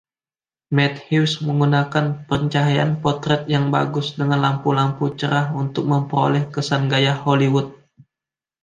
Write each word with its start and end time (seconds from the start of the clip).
Matthews 0.75 1.33
menggunakan 1.47 2.05
pencahayaan 2.29 2.93
potret 3.05 3.41
yang 3.55 3.65
bagus 3.75 4.07
dengan 4.19 4.39
lampu-lampu 4.45 5.05
cerah 5.19 5.47
untuk 5.61 5.85
memperoleh 5.91 6.43
kesan 6.55 6.83
gaya 6.91 7.13
Hollywood. 7.23 7.67